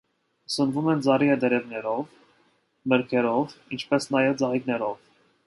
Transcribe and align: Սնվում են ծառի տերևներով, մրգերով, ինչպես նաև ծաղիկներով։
Սնվում 0.51 0.87
են 0.93 1.03
ծառի 1.07 1.27
տերևներով, 1.43 2.01
մրգերով, 2.95 3.55
ինչպես 3.79 4.11
նաև 4.17 4.43
ծաղիկներով։ 4.43 4.99